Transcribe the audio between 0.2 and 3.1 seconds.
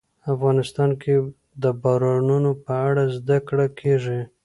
افغانستان کې د بارانونو په اړه